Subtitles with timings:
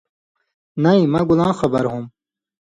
[0.83, 2.03] نَیں مہ گولاں خبر ہوم